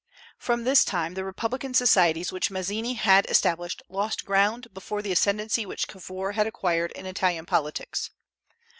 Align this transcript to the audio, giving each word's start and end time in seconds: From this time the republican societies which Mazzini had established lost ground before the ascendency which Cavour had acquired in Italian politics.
From 0.39 0.63
this 0.63 0.83
time 0.83 1.13
the 1.13 1.23
republican 1.23 1.75
societies 1.75 2.31
which 2.31 2.49
Mazzini 2.49 2.95
had 2.95 3.29
established 3.29 3.83
lost 3.87 4.25
ground 4.25 4.73
before 4.73 5.03
the 5.03 5.11
ascendency 5.11 5.63
which 5.63 5.87
Cavour 5.87 6.31
had 6.31 6.47
acquired 6.47 6.91
in 6.93 7.05
Italian 7.05 7.45
politics. 7.45 8.09